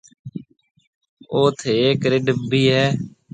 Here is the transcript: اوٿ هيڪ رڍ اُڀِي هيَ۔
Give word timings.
اوٿ 1.33 1.57
هيڪ 1.71 1.99
رڍ 2.11 2.25
اُڀِي 2.37 2.63
هيَ۔ 2.73 2.85